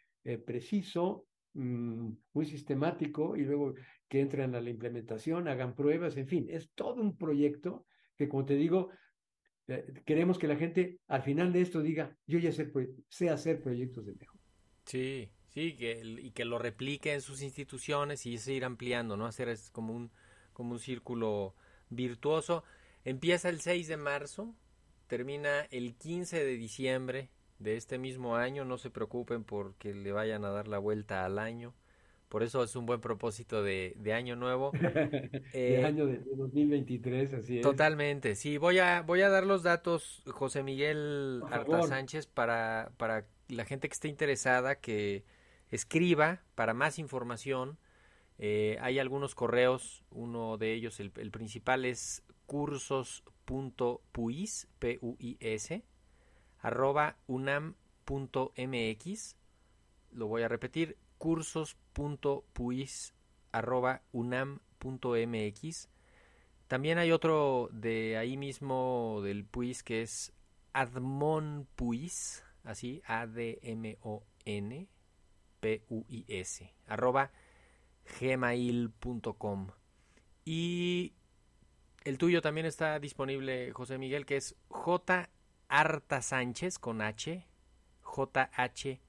preciso, 0.44 1.26
mm, 1.54 2.11
muy 2.32 2.44
sistemático 2.44 3.37
y 3.37 3.44
luego 3.44 3.75
que 4.08 4.20
entren 4.20 4.54
a 4.54 4.61
la 4.61 4.70
implementación, 4.70 5.46
hagan 5.46 5.75
pruebas, 5.75 6.16
en 6.16 6.26
fin, 6.26 6.46
es 6.50 6.72
todo 6.75 7.00
un 7.00 7.16
proyecto 7.16 7.87
que, 8.16 8.28
como 8.28 8.44
te 8.44 8.56
digo, 8.56 8.90
queremos 10.04 10.38
que 10.38 10.49
la 10.49 10.56
gente 10.56 11.00
al 11.08 11.22
final 11.22 11.52
de 11.52 11.62
esto 11.62 11.80
diga, 11.82 12.16
yo 12.26 12.38
ya 12.38 12.52
sé, 12.52 12.70
sé 13.08 13.30
hacer 13.30 13.62
proyectos 13.62 14.06
de 14.06 14.14
mejor. 14.14 14.31
Sí, 14.92 15.30
sí, 15.49 15.75
que, 15.75 16.02
y 16.20 16.32
que 16.32 16.44
lo 16.44 16.58
replique 16.58 17.14
en 17.14 17.22
sus 17.22 17.40
instituciones 17.40 18.26
y 18.26 18.37
seguir 18.37 18.66
ampliando, 18.66 19.16
¿no? 19.16 19.25
Hacer 19.25 19.49
es 19.49 19.70
como 19.70 19.94
un, 19.94 20.11
como 20.52 20.72
un 20.72 20.78
círculo 20.78 21.54
virtuoso. 21.88 22.62
Empieza 23.06 23.49
el 23.49 23.62
6 23.62 23.88
de 23.88 23.96
marzo, 23.96 24.54
termina 25.06 25.62
el 25.70 25.94
15 25.94 26.44
de 26.44 26.56
diciembre 26.58 27.30
de 27.58 27.78
este 27.78 27.96
mismo 27.96 28.37
año. 28.37 28.66
No 28.66 28.76
se 28.76 28.90
preocupen 28.90 29.44
porque 29.44 29.94
le 29.94 30.12
vayan 30.12 30.44
a 30.44 30.50
dar 30.50 30.68
la 30.68 30.76
vuelta 30.76 31.25
al 31.25 31.38
año. 31.38 31.72
Por 32.28 32.42
eso 32.42 32.62
es 32.62 32.76
un 32.76 32.84
buen 32.84 33.00
propósito 33.00 33.62
de, 33.62 33.94
de 33.96 34.12
año 34.12 34.37
nuevo. 34.37 34.72
de 34.72 35.42
eh, 35.54 35.87
año 35.87 36.04
de 36.04 36.18
2023, 36.37 37.32
así 37.32 37.56
es. 37.56 37.62
Totalmente, 37.62 38.34
sí. 38.34 38.58
Voy 38.58 38.78
a, 38.78 39.00
voy 39.00 39.22
a 39.22 39.30
dar 39.30 39.46
los 39.46 39.62
datos, 39.62 40.22
José 40.26 40.62
Miguel 40.62 41.42
Arta 41.50 41.80
Sánchez, 41.82 42.26
para, 42.26 42.92
para 42.99 43.26
la 43.52 43.64
gente 43.64 43.88
que 43.88 43.92
esté 43.92 44.09
interesada 44.09 44.80
que 44.80 45.25
escriba 45.71 46.42
para 46.54 46.75
más 46.75 46.99
información. 46.99 47.78
Eh, 48.38 48.78
hay 48.80 48.99
algunos 48.99 49.35
correos, 49.35 50.04
uno 50.11 50.59
de 50.59 50.73
ellos, 50.73 51.00
el, 51.00 51.11
principal 51.11 51.85
es 51.85 52.23
cursos.puis, 52.47 53.25
p 54.78 54.99
u 55.00 55.16
i 55.18 55.37
s 55.40 55.85
arroba 56.61 57.16
unam.mx. 57.26 57.76
Lo 60.12 60.26
voy 60.26 60.42
a 60.42 60.49
repetir, 60.49 60.97
cursos.puis 61.18 63.14
arroba 63.52 64.02
unam.mx. 64.12 65.88
También 66.68 66.99
hay 66.99 67.12
otro 67.12 67.68
de 67.73 68.16
ahí 68.16 68.37
mismo 68.37 69.21
del 69.23 69.44
puis 69.44 69.76
que 69.85 70.02
es 70.02 70.32
admonpuis 70.73 72.44
así, 72.64 73.02
A-D-M-O-N 73.07 74.88
P-U-I-S, 75.62 76.75
arroba 76.88 77.31
gmail.com. 78.21 79.69
Y 80.45 81.12
el 82.04 82.19
tuyo 82.19 82.42
también 82.42 82.66
está 82.66 82.99
disponible, 82.99 83.73
José 83.73 83.97
Miguel, 83.97 84.26
que 84.26 84.37
es 84.37 84.57
J. 84.69 85.31
Arta 85.69 86.21
Sánchez 86.21 86.78
con 86.78 87.00
H, 87.00 87.47
J-H 88.02 89.00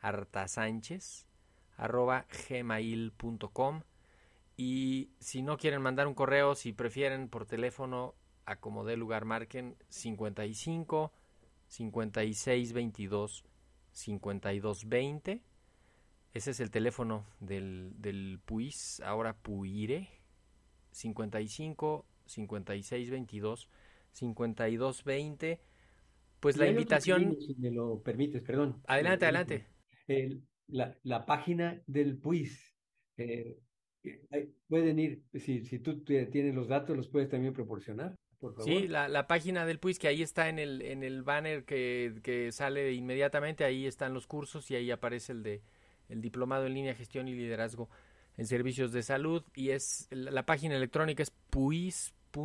Arta 0.00 0.48
Sánchez, 0.48 1.26
arroba 1.76 2.26
gmail.com. 2.48 3.82
Y 4.56 5.10
si 5.20 5.42
no 5.42 5.56
quieren 5.56 5.82
mandar 5.82 6.06
un 6.08 6.14
correo, 6.14 6.54
si 6.54 6.72
prefieren 6.72 7.28
por 7.28 7.46
teléfono, 7.46 8.14
acomodé 8.44 8.96
lugar, 8.96 9.24
marquen 9.24 9.76
55 9.88 11.12
5622 11.68 13.44
5220. 13.92 15.42
Ese 16.32 16.50
es 16.50 16.60
el 16.60 16.70
teléfono 16.70 17.26
del, 17.40 17.92
del 17.98 18.40
PUIS, 18.44 19.00
ahora 19.00 19.36
PUIRE. 19.36 20.08
55 20.90 22.06
5622 22.26 23.68
5220. 24.12 25.60
Pues 26.40 26.56
la 26.56 26.68
invitación. 26.68 27.36
si 27.40 27.54
me 27.56 27.70
lo 27.70 28.02
permites, 28.02 28.42
perdón. 28.42 28.82
Adelante, 28.86 29.24
adelante. 29.24 29.66
la, 30.68 30.96
la, 31.02 31.26
página 31.26 31.82
del 31.86 32.18
PUIS. 32.18 32.74
Eh, 33.16 33.58
eh, 34.04 34.52
pueden 34.68 34.98
ir, 34.98 35.22
si, 35.34 35.64
si 35.64 35.78
tú 35.78 36.04
tienes 36.04 36.54
los 36.54 36.68
datos, 36.68 36.96
los 36.96 37.08
puedes 37.08 37.28
también 37.28 37.52
proporcionar. 37.52 38.14
Sí, 38.62 38.86
la, 38.86 39.08
la, 39.08 39.26
página 39.26 39.64
del 39.64 39.78
PUIS 39.78 39.98
que 39.98 40.08
ahí 40.08 40.22
está 40.22 40.48
en 40.48 40.58
el, 40.58 40.82
en 40.82 41.02
el 41.02 41.22
banner 41.22 41.64
que, 41.64 42.14
que, 42.22 42.52
sale 42.52 42.92
inmediatamente, 42.92 43.64
ahí 43.64 43.86
están 43.86 44.12
los 44.14 44.26
cursos 44.26 44.70
y 44.70 44.76
ahí 44.76 44.90
aparece 44.90 45.32
el 45.32 45.42
de 45.42 45.62
el 46.08 46.20
diplomado 46.20 46.66
en 46.66 46.74
línea 46.74 46.94
gestión 46.94 47.26
y 47.28 47.34
liderazgo 47.34 47.88
en 48.36 48.46
servicios 48.46 48.92
de 48.92 49.02
salud 49.02 49.42
y 49.54 49.70
es 49.70 50.06
la, 50.10 50.44
página 50.46 50.76
electrónica 50.76 51.22
es 51.22 51.32
puis.unam.mx 51.50 52.42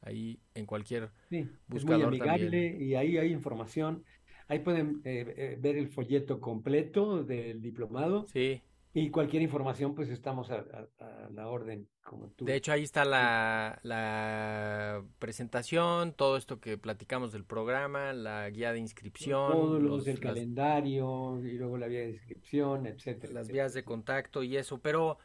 ahí 0.00 0.40
en 0.54 0.66
cualquier 0.66 1.10
sí, 1.28 1.48
buscador 1.68 2.14
es 2.14 2.20
muy 2.20 2.28
amigable 2.28 2.76
y 2.80 2.94
ahí 2.94 3.18
hay 3.18 3.32
información. 3.32 4.04
Ahí 4.50 4.60
pueden 4.60 5.02
eh, 5.04 5.34
eh, 5.36 5.58
ver 5.60 5.76
el 5.76 5.88
folleto 5.88 6.40
completo 6.40 7.22
del 7.22 7.60
diplomado. 7.60 8.26
Sí 8.32 8.62
y 8.98 9.10
cualquier 9.10 9.42
información, 9.42 9.94
pues 9.94 10.08
estamos 10.08 10.50
a, 10.50 10.64
la 11.30 11.48
orden, 11.48 11.88
como 12.02 12.30
tú. 12.30 12.44
De 12.44 12.56
hecho, 12.56 12.72
ahí 12.72 12.82
está 12.82 13.04
la, 13.04 13.78
la, 13.82 15.04
presentación, 15.18 16.12
todo 16.12 16.36
esto 16.36 16.60
que 16.60 16.78
platicamos 16.78 17.32
del 17.32 17.44
programa, 17.44 18.12
la 18.12 18.48
guía 18.50 18.72
de 18.72 18.80
inscripción. 18.80 19.52
Todos 19.52 19.82
los, 19.82 20.06
el 20.06 20.20
calendario, 20.20 21.38
y 21.44 21.52
luego 21.52 21.78
la 21.78 21.88
guía 21.88 22.00
de 22.00 22.10
inscripción, 22.10 22.86
etcétera. 22.86 23.32
Las 23.32 23.48
vías 23.48 23.72
de 23.72 23.84
contacto 23.84 24.42
y 24.42 24.56
eso. 24.56 24.80
Pero, 24.80 25.18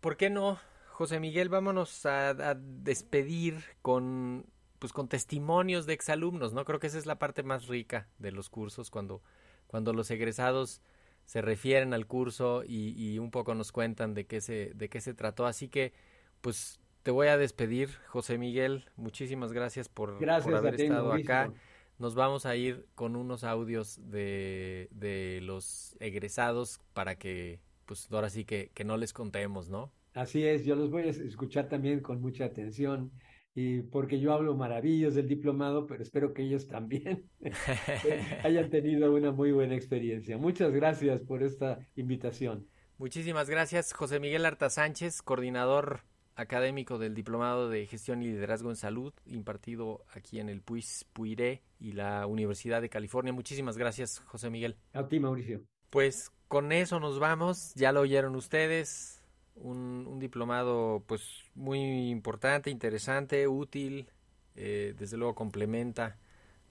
¿por 0.00 0.16
qué 0.16 0.28
no, 0.28 0.58
José 0.90 1.20
Miguel? 1.20 1.48
Vámonos 1.48 2.04
a, 2.06 2.30
a 2.30 2.54
despedir 2.54 3.62
con 3.80 4.46
pues 4.78 4.92
con 4.92 5.06
testimonios 5.06 5.86
de 5.86 5.92
exalumnos, 5.92 6.52
¿no? 6.52 6.64
Creo 6.64 6.80
que 6.80 6.88
esa 6.88 6.98
es 6.98 7.06
la 7.06 7.20
parte 7.20 7.44
más 7.44 7.68
rica 7.68 8.08
de 8.18 8.32
los 8.32 8.50
cursos, 8.50 8.90
cuando, 8.90 9.22
cuando 9.68 9.92
los 9.92 10.10
egresados 10.10 10.82
se 11.24 11.42
refieren 11.42 11.94
al 11.94 12.06
curso 12.06 12.62
y, 12.66 13.18
un 13.18 13.30
poco 13.30 13.54
nos 13.54 13.72
cuentan 13.72 14.14
de 14.14 14.26
qué 14.26 14.40
se, 14.40 14.72
de 14.74 14.88
qué 14.88 15.00
se 15.00 15.14
trató. 15.14 15.46
Así 15.46 15.68
que, 15.68 15.92
pues 16.40 16.80
te 17.02 17.10
voy 17.10 17.28
a 17.28 17.36
despedir, 17.36 17.90
José 18.08 18.38
Miguel. 18.38 18.84
Muchísimas 18.96 19.52
gracias 19.52 19.88
por, 19.88 20.18
por 20.18 20.54
haber 20.54 20.80
estado 20.80 21.12
acá. 21.12 21.52
Nos 21.98 22.14
vamos 22.14 22.46
a 22.46 22.56
ir 22.56 22.86
con 22.94 23.16
unos 23.16 23.44
audios 23.44 24.00
de, 24.10 24.88
de 24.90 25.40
los 25.42 25.96
egresados 26.00 26.80
para 26.94 27.16
que, 27.16 27.60
pues 27.86 28.08
ahora 28.10 28.30
sí 28.30 28.44
que, 28.44 28.70
que 28.74 28.84
no 28.84 28.96
les 28.96 29.12
contemos, 29.12 29.68
¿no? 29.68 29.92
Así 30.14 30.44
es, 30.44 30.64
yo 30.64 30.74
los 30.74 30.90
voy 30.90 31.04
a 31.04 31.06
escuchar 31.06 31.68
también 31.68 32.00
con 32.00 32.20
mucha 32.20 32.44
atención 32.44 33.12
y 33.54 33.82
porque 33.82 34.18
yo 34.18 34.32
hablo 34.32 34.56
maravillas 34.56 35.14
del 35.14 35.28
diplomado, 35.28 35.86
pero 35.86 36.02
espero 36.02 36.32
que 36.32 36.42
ellos 36.42 36.68
también 36.68 37.28
hayan 38.44 38.70
tenido 38.70 39.12
una 39.14 39.32
muy 39.32 39.52
buena 39.52 39.74
experiencia. 39.74 40.38
Muchas 40.38 40.72
gracias 40.72 41.20
por 41.20 41.42
esta 41.42 41.78
invitación. 41.96 42.66
Muchísimas 42.98 43.50
gracias, 43.50 43.92
José 43.92 44.20
Miguel 44.20 44.46
Arta 44.46 44.70
Sánchez, 44.70 45.22
coordinador 45.22 46.02
académico 46.34 46.98
del 46.98 47.14
Diplomado 47.14 47.68
de 47.68 47.86
Gestión 47.86 48.22
y 48.22 48.26
Liderazgo 48.26 48.70
en 48.70 48.76
Salud, 48.76 49.12
impartido 49.26 50.04
aquí 50.14 50.40
en 50.40 50.48
el 50.48 50.62
PUIS 50.62 51.06
Puiré 51.12 51.62
y 51.78 51.92
la 51.92 52.26
Universidad 52.26 52.80
de 52.80 52.88
California. 52.88 53.32
Muchísimas 53.32 53.76
gracias, 53.76 54.20
José 54.20 54.50
Miguel. 54.50 54.76
A 54.92 55.08
ti, 55.08 55.20
Mauricio. 55.20 55.62
Pues 55.90 56.32
con 56.48 56.72
eso 56.72 57.00
nos 57.00 57.18
vamos, 57.18 57.74
ya 57.74 57.92
lo 57.92 58.00
oyeron 58.00 58.34
ustedes, 58.36 59.21
un, 59.56 60.18
diplomado 60.18 61.02
pues 61.06 61.44
muy 61.54 62.10
importante, 62.10 62.70
interesante, 62.70 63.48
útil, 63.48 64.08
eh, 64.54 64.94
desde 64.98 65.16
luego 65.16 65.34
complementa 65.34 66.18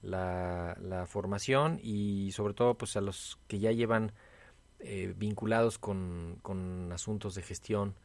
la, 0.01 1.05
formación 1.07 1.79
y 1.81 2.31
sobre 2.31 2.53
todo 2.53 2.75
pues 2.75 2.95
a 2.95 3.01
los 3.01 3.39
que 3.47 3.59
ya 3.59 3.71
llevan 3.71 4.13
eh, 4.79 5.13
vinculados 5.17 5.77
con, 5.77 6.39
asuntos 6.91 7.35
de 7.35 7.41
gestión 7.41 7.95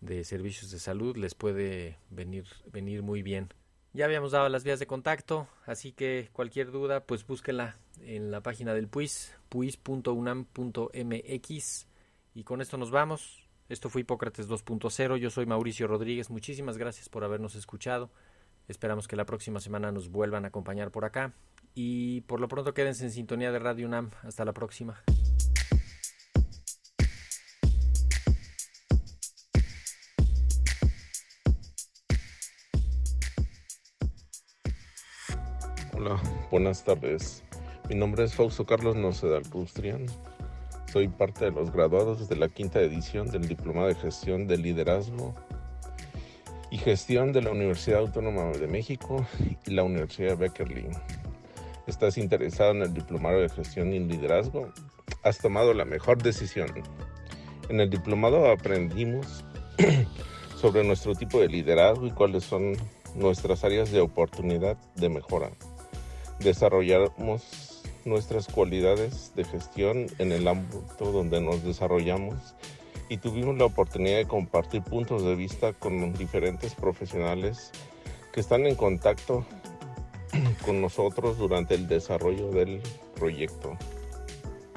de 0.00 0.24
servicios 0.24 0.70
de 0.70 0.78
salud 0.78 1.16
les 1.16 1.34
puede 1.34 1.98
venir, 2.10 2.46
venir 2.70 3.02
muy 3.02 3.22
bien. 3.22 3.48
Ya 3.92 4.04
habíamos 4.04 4.32
dado 4.32 4.48
las 4.50 4.62
vías 4.62 4.78
de 4.78 4.86
contacto, 4.86 5.48
así 5.64 5.92
que 5.92 6.28
cualquier 6.32 6.70
duda 6.70 7.00
pues 7.00 7.26
búsquela 7.26 7.76
en 8.02 8.30
la 8.30 8.42
página 8.42 8.74
del 8.74 8.88
PUIS, 8.88 9.34
puis.unam.mx 9.48 10.56
y 12.34 12.44
con 12.44 12.60
esto 12.60 12.76
nos 12.76 12.90
vamos. 12.90 13.45
Esto 13.68 13.90
fue 13.90 14.02
Hipócrates 14.02 14.48
2.0. 14.48 15.16
Yo 15.16 15.28
soy 15.28 15.44
Mauricio 15.44 15.88
Rodríguez. 15.88 16.30
Muchísimas 16.30 16.78
gracias 16.78 17.08
por 17.08 17.24
habernos 17.24 17.56
escuchado. 17.56 18.10
Esperamos 18.68 19.08
que 19.08 19.16
la 19.16 19.26
próxima 19.26 19.58
semana 19.58 19.90
nos 19.90 20.08
vuelvan 20.08 20.44
a 20.44 20.48
acompañar 20.48 20.92
por 20.92 21.04
acá. 21.04 21.32
Y 21.74 22.20
por 22.22 22.40
lo 22.40 22.46
pronto 22.46 22.74
quédense 22.74 23.04
en 23.04 23.10
sintonía 23.10 23.50
de 23.50 23.58
Radio 23.58 23.86
UNAM. 23.88 24.10
Hasta 24.22 24.44
la 24.44 24.52
próxima. 24.52 25.02
Hola, 35.92 36.22
buenas 36.52 36.84
tardes. 36.84 37.42
Mi 37.88 37.96
nombre 37.96 38.22
es 38.22 38.34
Fausto 38.34 38.64
Carlos 38.64 38.94
Nocedal 38.94 39.42
Rustrian 39.50 40.06
soy 40.96 41.08
parte 41.08 41.44
de 41.44 41.50
los 41.50 41.70
graduados 41.70 42.26
de 42.26 42.36
la 42.36 42.48
quinta 42.48 42.80
edición 42.80 43.30
del 43.30 43.46
Diplomado 43.46 43.88
de 43.88 43.96
Gestión 43.96 44.46
de 44.46 44.56
Liderazgo 44.56 45.34
y 46.70 46.78
Gestión 46.78 47.34
de 47.34 47.42
la 47.42 47.50
Universidad 47.50 47.98
Autónoma 47.98 48.44
de 48.52 48.66
México 48.66 49.26
y 49.66 49.74
la 49.74 49.82
Universidad 49.82 50.30
de 50.30 50.34
Beckerley. 50.36 50.88
¿Estás 51.86 52.16
interesado 52.16 52.70
en 52.70 52.80
el 52.80 52.94
Diplomado 52.94 53.40
de 53.40 53.50
Gestión 53.50 53.92
y 53.92 53.98
Liderazgo? 53.98 54.72
Has 55.22 55.36
tomado 55.36 55.74
la 55.74 55.84
mejor 55.84 56.22
decisión. 56.22 56.70
En 57.68 57.78
el 57.78 57.90
diplomado 57.90 58.50
aprendimos 58.50 59.44
sobre 60.56 60.82
nuestro 60.82 61.14
tipo 61.14 61.38
de 61.38 61.48
liderazgo 61.48 62.06
y 62.06 62.10
cuáles 62.12 62.44
son 62.44 62.74
nuestras 63.14 63.64
áreas 63.64 63.92
de 63.92 64.00
oportunidad 64.00 64.78
de 64.94 65.10
mejora. 65.10 65.50
Desarrollamos 66.40 67.75
nuestras 68.06 68.46
cualidades 68.46 69.32
de 69.34 69.44
gestión 69.44 70.06
en 70.18 70.32
el 70.32 70.48
ámbito 70.48 71.12
donde 71.12 71.40
nos 71.40 71.62
desarrollamos 71.62 72.54
y 73.08 73.18
tuvimos 73.18 73.56
la 73.58 73.66
oportunidad 73.66 74.18
de 74.18 74.26
compartir 74.26 74.82
puntos 74.82 75.22
de 75.22 75.34
vista 75.34 75.72
con 75.72 76.12
diferentes 76.14 76.74
profesionales 76.74 77.70
que 78.32 78.40
están 78.40 78.66
en 78.66 78.74
contacto 78.74 79.44
con 80.64 80.80
nosotros 80.80 81.38
durante 81.38 81.74
el 81.74 81.88
desarrollo 81.88 82.50
del 82.50 82.80
proyecto 83.14 83.76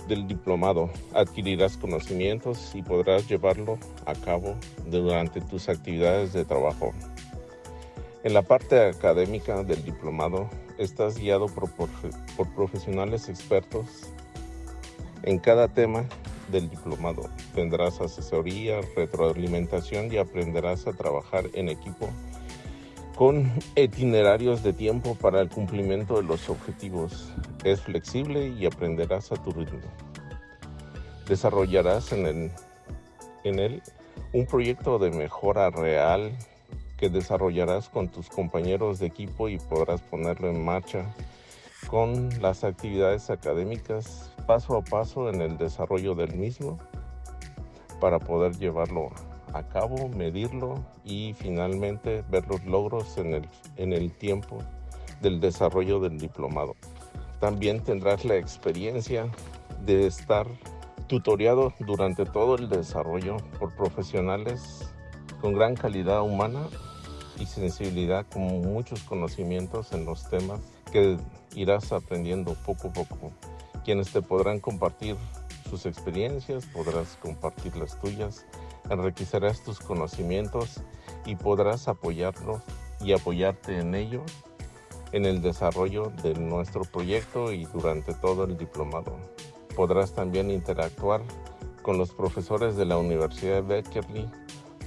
del 0.07 0.27
diplomado. 0.27 0.89
Adquirirás 1.13 1.77
conocimientos 1.77 2.71
y 2.73 2.81
podrás 2.81 3.29
llevarlo 3.29 3.77
a 4.05 4.15
cabo 4.15 4.55
durante 4.87 5.39
tus 5.41 5.69
actividades 5.69 6.33
de 6.33 6.45
trabajo. 6.45 6.93
En 8.23 8.33
la 8.33 8.41
parte 8.41 8.89
académica 8.89 9.63
del 9.63 9.83
diplomado 9.83 10.49
estás 10.79 11.17
guiado 11.17 11.47
por, 11.47 11.69
profesionales 12.55 13.29
expertos 13.29 13.85
en 15.23 15.37
cada 15.37 15.67
tema 15.67 16.05
del 16.49 16.69
diplomado. 16.69 17.29
Tendrás 17.53 17.99
asesoría, 18.01 18.79
retroalimentación 18.95 20.11
y 20.11 20.17
aprenderás 20.17 20.87
a 20.87 20.93
trabajar 20.93 21.45
en 21.53 21.69
equipo 21.69 22.09
con 23.15 23.51
itinerarios 23.75 24.63
de 24.63 24.71
tiempo 24.71 25.15
para 25.15 25.41
el 25.41 25.49
cumplimiento 25.49 26.15
de 26.15 26.23
los 26.23 26.49
objetivos. 26.49 27.33
Es 27.65 27.81
flexible 27.81 28.47
y 28.47 28.65
aprenderás 28.65 29.33
a 29.33 29.35
tu 29.35 29.51
ritmo. 29.51 29.79
Desarrollarás 31.27 32.13
en, 32.13 32.51
en 33.43 33.59
él 33.59 33.83
un 34.31 34.45
proyecto 34.45 34.97
de 34.99 35.11
mejora 35.11 35.69
real 35.69 36.31
que 36.99 37.09
desarrollarás 37.09 37.87
con 37.87 38.09
tus 38.09 38.27
compañeros 38.29 38.99
de 38.99 39.07
equipo 39.07 39.47
y 39.47 39.57
podrás 39.57 40.01
ponerlo 40.01 40.49
en 40.49 40.63
marcha 40.65 41.05
con 41.87 42.29
las 42.41 42.65
actividades 42.65 43.29
académicas 43.29 44.31
paso 44.45 44.75
a 44.75 44.81
paso 44.83 45.29
en 45.29 45.41
el 45.41 45.57
desarrollo 45.57 46.13
del 46.13 46.35
mismo 46.35 46.77
para 48.01 48.19
poder 48.19 48.57
llevarlo 48.57 49.11
a 49.53 49.63
cabo, 49.63 50.09
medirlo 50.09 50.83
y 51.05 51.33
finalmente 51.37 52.21
ver 52.29 52.45
los 52.47 52.63
logros 52.65 53.17
en 53.17 53.33
el, 53.33 53.47
en 53.77 53.93
el 53.93 54.11
tiempo 54.11 54.57
del 55.21 55.39
desarrollo 55.39 56.01
del 56.01 56.17
diplomado. 56.17 56.75
También 57.39 57.81
tendrás 57.81 58.25
la 58.25 58.35
experiencia 58.35 59.29
de 59.85 60.05
estar 60.05 60.45
tutoriado 61.07 61.73
durante 61.79 62.25
todo 62.25 62.55
el 62.55 62.67
desarrollo 62.67 63.37
por 63.57 63.73
profesionales 63.75 64.93
con 65.39 65.53
gran 65.53 65.75
calidad 65.75 66.21
humana 66.21 66.67
y 67.39 67.45
sensibilidad 67.45 68.25
con 68.31 68.43
muchos 68.61 69.03
conocimientos 69.03 69.91
en 69.93 70.05
los 70.05 70.29
temas 70.29 70.59
que 70.91 71.17
irás 71.55 71.91
aprendiendo 71.91 72.55
poco 72.65 72.89
a 72.89 72.93
poco. 72.93 73.31
Quienes 73.85 74.11
te 74.11 74.21
podrán 74.21 74.59
compartir 74.59 75.15
sus 75.69 75.85
experiencias, 75.85 76.65
podrás 76.65 77.17
compartir 77.21 77.75
las 77.77 77.99
tuyas, 77.99 78.45
enriquecerás 78.89 79.63
tus 79.63 79.79
conocimientos 79.79 80.81
y 81.25 81.35
podrás 81.35 81.87
apoyarlos 81.87 82.61
y 83.01 83.13
apoyarte 83.13 83.79
en 83.79 83.95
ellos 83.95 84.23
en 85.11 85.25
el 85.25 85.41
desarrollo 85.41 86.11
de 86.21 86.33
nuestro 86.35 86.83
proyecto 86.83 87.51
y 87.51 87.65
durante 87.65 88.13
todo 88.13 88.43
el 88.43 88.57
diplomado. 88.57 89.17
Podrás 89.75 90.13
también 90.13 90.51
interactuar 90.51 91.21
con 91.81 91.97
los 91.97 92.11
profesores 92.11 92.75
de 92.75 92.85
la 92.85 92.97
Universidad 92.97 93.63
de 93.63 93.81
Beckerley 93.81 94.29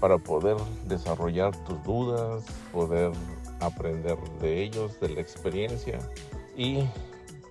para 0.03 0.19
poder 0.19 0.57
desarrollar 0.88 1.57
tus 1.65 1.81
dudas, 1.85 2.45
poder 2.73 3.12
aprender 3.61 4.19
de 4.41 4.65
ellos, 4.65 4.99
de 4.99 5.11
la 5.11 5.21
experiencia 5.21 6.01
y 6.57 6.83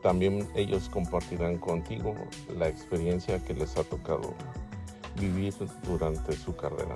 también 0.03 0.45
ellos 0.53 0.89
compartirán 0.89 1.57
contigo 1.59 2.13
la 2.57 2.67
experiencia 2.67 3.41
que 3.45 3.53
les 3.53 3.77
ha 3.77 3.85
tocado 3.85 4.33
vivir 5.17 5.53
durante 5.87 6.35
su 6.35 6.53
carrera. 6.53 6.95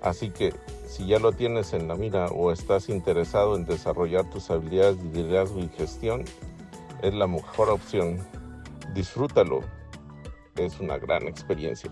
Así 0.00 0.30
que 0.30 0.54
si 0.86 1.06
ya 1.06 1.18
lo 1.18 1.32
tienes 1.32 1.74
en 1.74 1.86
la 1.86 1.94
mira 1.94 2.28
o 2.28 2.50
estás 2.50 2.88
interesado 2.88 3.56
en 3.56 3.66
desarrollar 3.66 4.30
tus 4.30 4.50
habilidades 4.50 4.96
de 4.96 5.22
liderazgo 5.22 5.60
y 5.60 5.68
gestión, 5.68 6.24
es 7.02 7.12
la 7.12 7.26
mejor 7.26 7.68
opción. 7.68 8.18
Disfrútalo. 8.94 9.60
Es 10.56 10.80
una 10.80 10.96
gran 10.96 11.28
experiencia. 11.28 11.90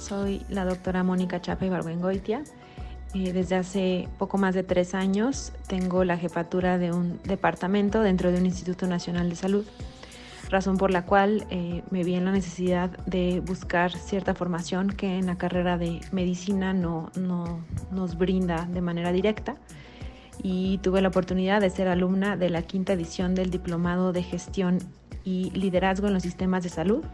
Soy 0.00 0.40
la 0.48 0.64
doctora 0.64 1.02
Mónica 1.02 1.42
Chapa 1.42 1.66
Ibargüengoitia. 1.66 2.42
Eh, 3.12 3.32
desde 3.34 3.56
hace 3.56 4.08
poco 4.18 4.38
más 4.38 4.54
de 4.54 4.62
tres 4.62 4.94
años 4.94 5.52
tengo 5.66 6.04
la 6.04 6.16
jefatura 6.16 6.78
de 6.78 6.90
un 6.90 7.20
departamento 7.24 8.00
dentro 8.00 8.32
de 8.32 8.38
un 8.38 8.46
Instituto 8.46 8.86
Nacional 8.86 9.28
de 9.28 9.36
Salud, 9.36 9.66
razón 10.48 10.78
por 10.78 10.90
la 10.90 11.04
cual 11.04 11.44
eh, 11.50 11.82
me 11.90 12.02
vi 12.02 12.14
en 12.14 12.24
la 12.24 12.32
necesidad 12.32 12.90
de 13.04 13.40
buscar 13.40 13.92
cierta 13.92 14.34
formación 14.34 14.88
que 14.88 15.18
en 15.18 15.26
la 15.26 15.36
carrera 15.36 15.76
de 15.76 16.00
medicina 16.12 16.72
no, 16.72 17.10
no 17.14 17.60
nos 17.90 18.16
brinda 18.16 18.66
de 18.72 18.80
manera 18.80 19.12
directa 19.12 19.56
y 20.42 20.78
tuve 20.78 21.02
la 21.02 21.08
oportunidad 21.08 21.60
de 21.60 21.68
ser 21.68 21.88
alumna 21.88 22.38
de 22.38 22.48
la 22.48 22.62
quinta 22.62 22.94
edición 22.94 23.34
del 23.34 23.50
Diplomado 23.50 24.14
de 24.14 24.22
Gestión 24.22 24.78
y 25.30 25.50
Liderazgo 25.50 26.08
en 26.08 26.14
los 26.14 26.22
Sistemas 26.22 26.62
de 26.64 26.68
Salud, 26.68 27.04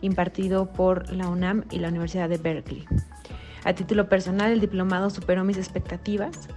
impartido 0.00 0.72
por 0.72 1.12
la 1.12 1.28
UNAM 1.28 1.64
y 1.70 1.78
la 1.78 1.88
Universidad 1.88 2.28
de 2.28 2.38
Berkeley. 2.38 2.86
A 3.64 3.72
título 3.72 4.08
personal, 4.08 4.52
el 4.52 4.60
diplomado 4.60 5.10
superó 5.10 5.42
mis 5.42 5.56
expectativas. 5.56 6.48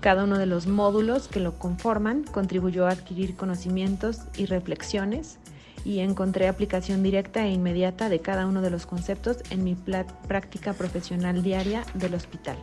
Cada 0.00 0.24
uno 0.24 0.38
de 0.38 0.46
los 0.46 0.66
módulos 0.66 1.28
que 1.28 1.40
lo 1.40 1.58
conforman 1.58 2.24
contribuyó 2.24 2.86
a 2.86 2.90
adquirir 2.90 3.36
conocimientos 3.36 4.20
y 4.36 4.46
reflexiones 4.46 5.38
y 5.84 5.98
encontré 5.98 6.48
aplicación 6.48 7.02
directa 7.02 7.44
e 7.44 7.52
inmediata 7.52 8.08
de 8.08 8.20
cada 8.20 8.46
uno 8.46 8.62
de 8.62 8.70
los 8.70 8.86
conceptos 8.86 9.38
en 9.50 9.64
mi 9.64 9.74
práctica 9.74 10.72
profesional 10.72 11.42
diaria 11.42 11.84
del 11.94 12.14
hospital. 12.14 12.56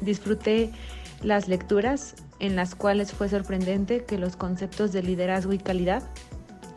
Disfruté 0.00 0.72
las 1.22 1.48
lecturas 1.48 2.16
en 2.40 2.56
las 2.56 2.74
cuales 2.74 3.12
fue 3.12 3.28
sorprendente 3.28 4.04
que 4.04 4.18
los 4.18 4.36
conceptos 4.36 4.92
de 4.92 5.02
liderazgo 5.02 5.52
y 5.52 5.58
calidad 5.58 6.02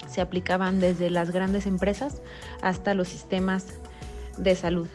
se 0.07 0.21
aplicaban 0.21 0.79
desde 0.79 1.09
las 1.09 1.31
grandes 1.31 1.65
empresas 1.65 2.21
hasta 2.61 2.93
los 2.93 3.07
sistemas 3.07 3.79
de 4.37 4.55
salud, 4.55 4.87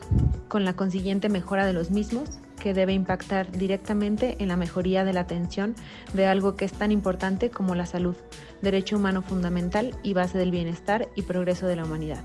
con 0.48 0.64
la 0.64 0.75
consiguiente 0.75 1.29
mejora 1.29 1.66
de 1.66 1.72
los 1.72 1.90
mismos 1.90 2.38
que 2.62 2.75
debe 2.75 2.92
impactar 2.92 3.51
directamente 3.51 4.37
en 4.38 4.48
la 4.48 4.57
mejoría 4.57 5.05
de 5.05 5.12
la 5.12 5.20
atención 5.20 5.75
de 6.14 6.27
algo 6.27 6.55
que 6.55 6.64
es 6.64 6.72
tan 6.72 6.92
importante 6.92 7.51
como 7.51 7.75
la 7.75 7.87
salud, 7.87 8.14
derecho 8.61 8.96
humano 8.96 9.22
fundamental 9.22 9.96
y 10.05 10.14
base 10.14 10.38
del 10.38 10.53
bienestar 10.53 11.09
y 11.16 11.22
progreso 11.22 11.66
de 11.66 11.77
la 11.77 11.85
humanidad. 11.85 12.25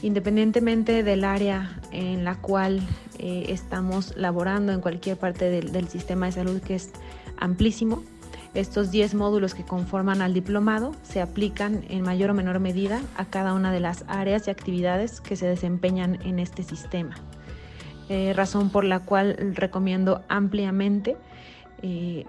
Independientemente 0.00 1.02
del 1.02 1.24
área 1.24 1.78
en 1.92 2.24
la 2.24 2.36
cual 2.36 2.80
eh, 3.18 3.46
estamos 3.50 4.16
laborando 4.16 4.72
en 4.72 4.80
cualquier 4.80 5.18
parte 5.18 5.50
del, 5.50 5.88
sistema 5.88 6.26
de 6.26 6.32
salud 6.32 6.60
que 6.60 6.74
es 6.74 6.90
amplísimo, 7.36 8.02
estos 8.54 8.90
10 8.90 9.14
módulos 9.14 9.54
que 9.54 9.64
conforman 9.64 10.20
al 10.20 10.34
diplomado 10.34 10.94
se 11.02 11.22
aplican 11.22 11.84
en 11.88 12.02
mayor 12.02 12.30
o 12.30 12.34
menor 12.34 12.60
medida 12.60 13.00
a 13.16 13.24
cada 13.24 13.54
una 13.54 13.72
de 13.72 13.80
las 13.80 14.04
áreas 14.08 14.46
y 14.46 14.50
actividades 14.50 15.20
que 15.20 15.36
se 15.36 15.46
desempeñan 15.46 16.18
en 16.22 16.38
este 16.38 16.62
sistema. 16.62 17.14
Eh, 18.08 18.34
razón 18.34 18.68
por 18.68 18.84
la 18.84 19.00
cual 19.00 19.36
recomiendo 19.54 20.22
ampliamente 20.28 21.16
eh, 21.82 22.26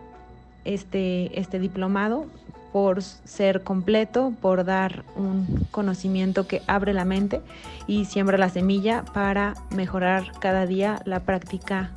este, 0.64 1.38
este 1.38 1.60
diplomado 1.60 2.28
por 2.72 3.04
ser 3.04 3.64
completo, 3.64 4.34
por 4.42 4.64
dar 4.64 5.04
un 5.16 5.68
conocimiento 5.72 6.48
que 6.48 6.62
abre 6.68 6.94
la 6.94 7.06
mente 7.06 7.42
y 7.86 8.06
siembra 8.06 8.38
la 8.38 8.50
semilla 8.50 9.04
para 9.14 9.56
mejorar 9.76 10.32
cada 10.40 10.66
día 10.66 11.02
la 11.06 11.20
práctica 11.20 11.92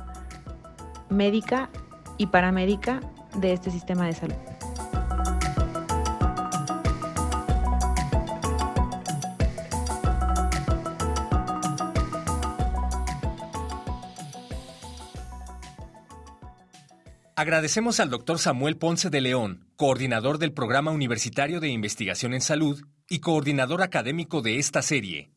médica 1.09 1.69
y 2.17 2.27
paramédica 2.27 2.99
de 3.37 3.53
este 3.53 3.71
sistema 3.71 4.07
de 4.07 4.13
salud. 4.13 4.35
Agradecemos 17.35 17.99
al 17.99 18.09
doctor 18.09 18.39
Samuel 18.39 18.77
Ponce 18.77 19.11
de 19.11 19.21
León, 19.21 19.67
coordinador 19.75 20.39
del 20.39 20.53
Programa 20.53 20.89
Universitario 20.89 21.59
de 21.59 21.69
Investigación 21.69 22.33
en 22.33 22.41
Salud 22.41 22.81
y 23.07 23.19
coordinador 23.19 23.83
académico 23.83 24.41
de 24.41 24.57
esta 24.57 24.81
serie. 24.81 25.36